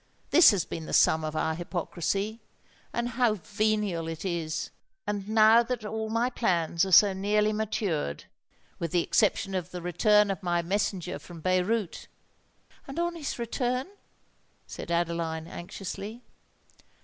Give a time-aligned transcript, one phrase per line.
[0.31, 4.71] This has been the sum of our hypocrisy;—and how venial it is!
[5.05, 10.31] And now that all my plans are so nearly matured—with the exception of the return
[10.31, 12.07] of my messenger from Beyrout——"
[12.87, 13.89] "And on his return?"
[14.65, 16.23] said Adeline, anxiously.